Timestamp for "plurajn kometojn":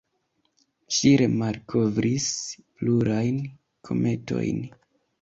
2.81-4.69